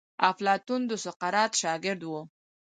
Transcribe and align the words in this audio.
افلاطون 0.29 0.81
د 0.87 0.91
سقراط 1.03 1.51
شاګرد 1.61 2.01
وو. 2.05 2.21